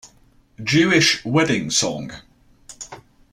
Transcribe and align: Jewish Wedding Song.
Jewish 0.63 1.23
Wedding 1.23 1.69
Song. 1.69 2.11